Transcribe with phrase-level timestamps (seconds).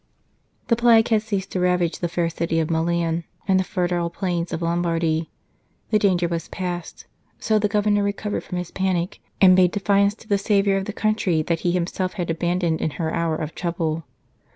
[0.69, 4.51] The plague had ceased to ravage the fair city of Milan and the fertile plains
[4.51, 5.29] of Lombardy;
[5.91, 7.05] the danger was past,
[7.37, 10.91] so the Governor recovered from his panic, and bade defiance to the saviour of the
[10.91, 14.03] country that he himself had abandoned in her hour of trouble.